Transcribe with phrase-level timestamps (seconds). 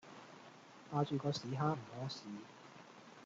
[0.91, 2.21] 霸住個屎坑唔痾屎